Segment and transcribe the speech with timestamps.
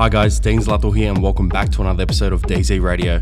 [0.00, 3.20] Hi guys, Dean Zlato here and welcome back to another episode of DZ Radio.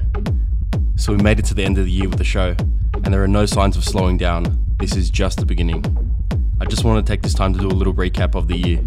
[0.95, 2.55] So we made it to the end of the year with the show,
[3.03, 4.65] and there are no signs of slowing down.
[4.79, 5.85] This is just the beginning.
[6.61, 8.79] I just want to take this time to do a little recap of the year.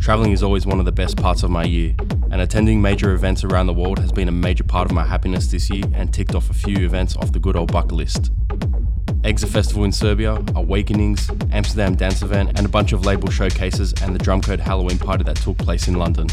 [0.00, 1.94] Traveling is always one of the best parts of my year,
[2.32, 5.46] and attending major events around the world has been a major part of my happiness
[5.46, 8.32] this year and ticked off a few events off the good old bucket list.
[9.22, 14.16] EXIT Festival in Serbia, Awakenings, Amsterdam Dance Event, and a bunch of label showcases and
[14.16, 16.26] the Drumcode Halloween party that took place in London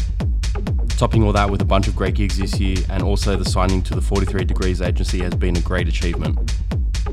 [0.96, 3.82] topping all that with a bunch of great gigs this year, and also the signing
[3.82, 6.52] to the 43 Degrees agency has been a great achievement.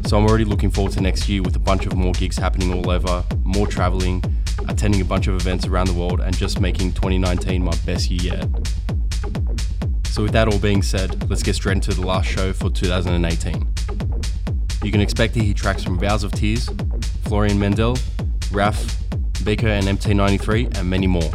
[0.06, 2.74] So I'm already looking forward to next year with a bunch of more gigs happening
[2.74, 4.24] all over, more traveling,
[4.68, 8.36] attending a bunch of events around the world, and just making 2019 my best year
[8.36, 8.48] yet.
[10.08, 13.68] So, with that all being said, let's get straight into the last show for 2018.
[14.84, 16.70] You can expect to hear tracks from Vale Of Tears,
[17.24, 18.02] Florian Meindl,
[18.52, 18.98] Rraph,
[19.44, 21.32] Beico and MT93, and many more.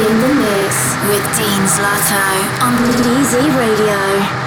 [0.00, 2.24] In the mix with Dean Zlato
[2.62, 4.39] on DZ Radio.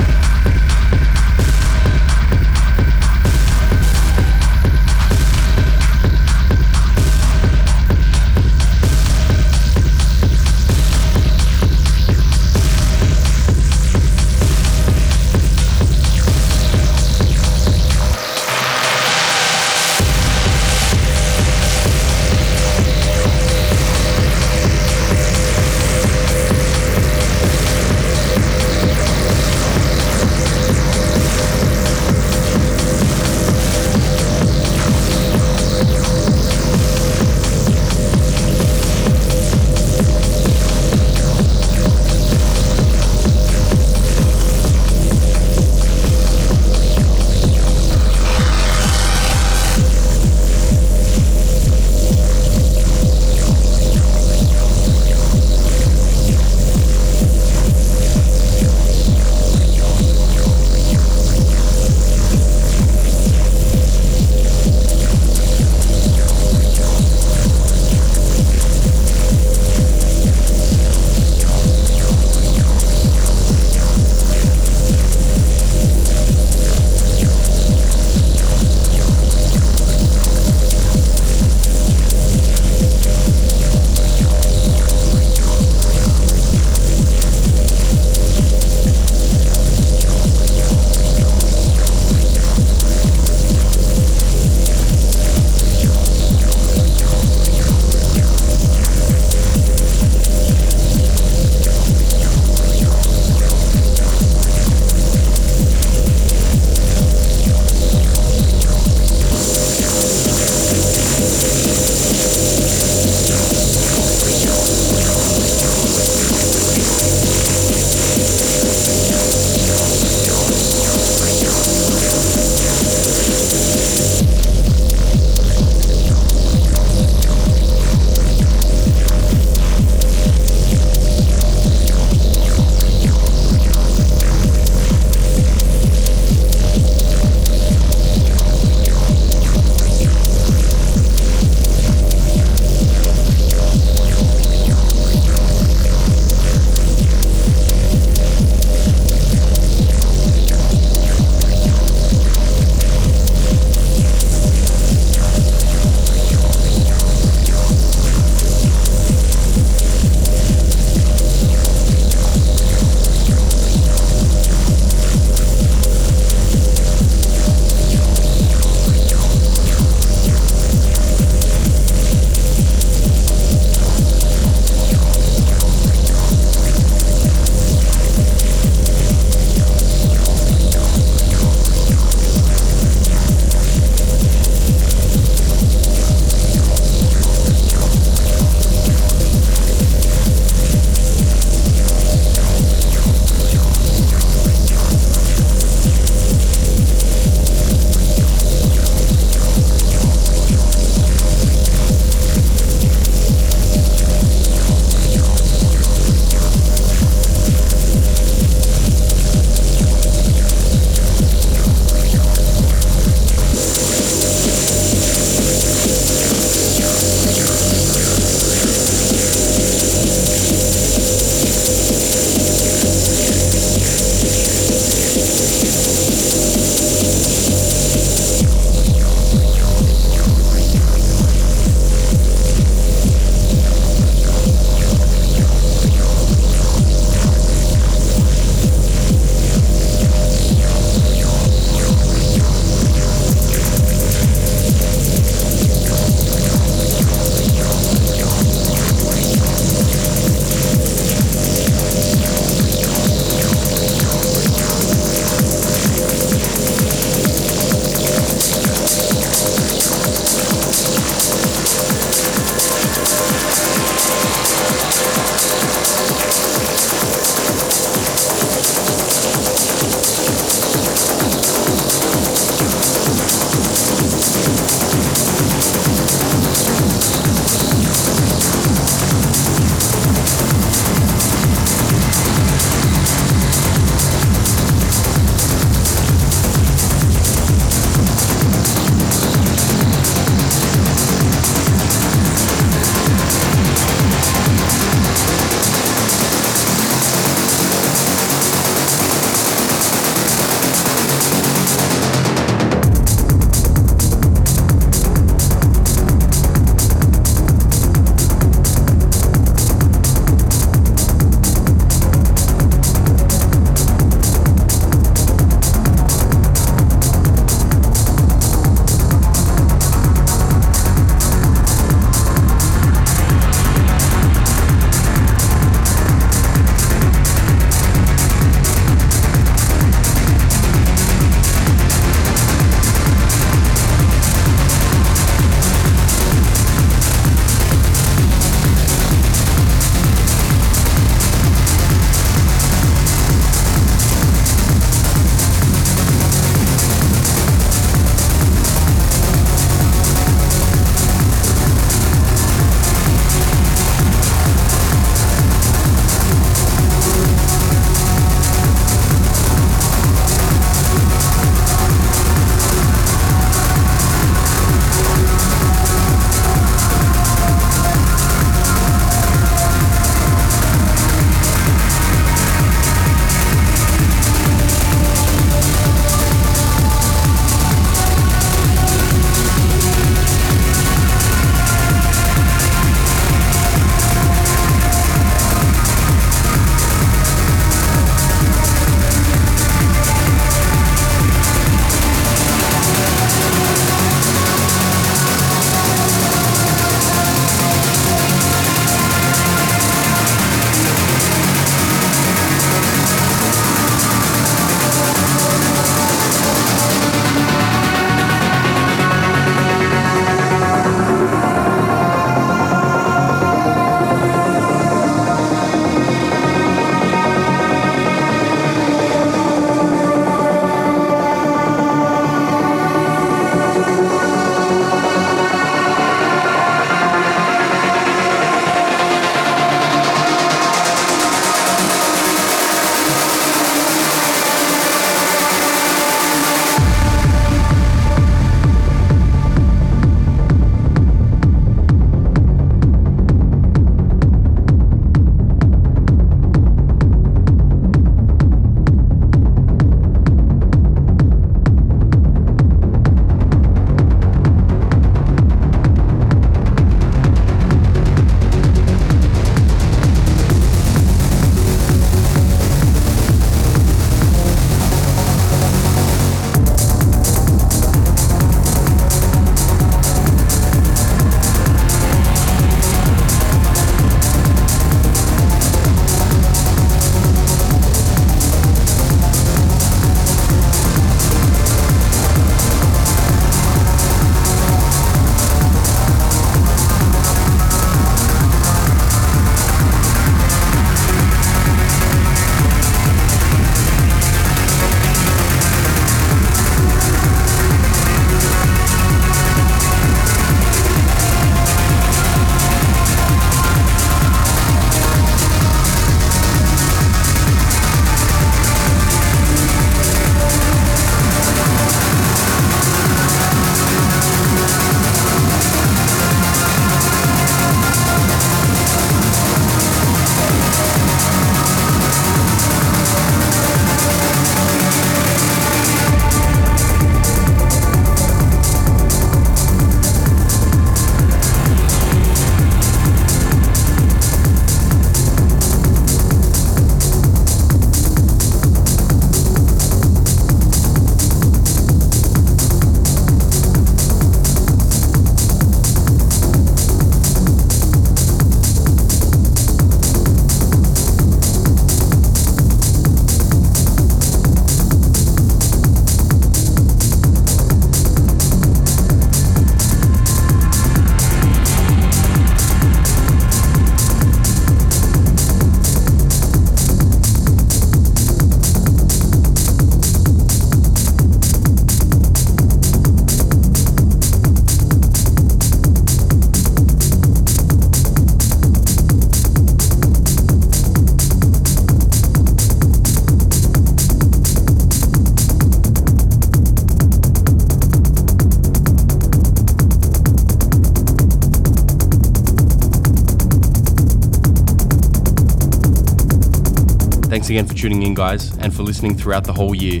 [597.82, 600.00] Tuning in, guys, and for listening throughout the whole year.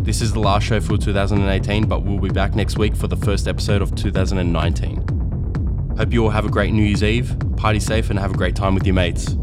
[0.00, 3.16] This is the last show for 2018, but we'll be back next week for the
[3.18, 5.94] first episode of 2019.
[5.96, 8.56] Hope you all have a great New Year's Eve, party safe, and have a great
[8.56, 9.36] time with your mates.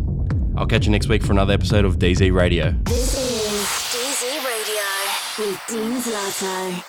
[0.58, 2.76] I'll catch you next week for another episode of DZ Radio.
[2.84, 3.64] This is
[3.96, 4.84] DZ Radio
[5.48, 6.87] with Dean Zlato.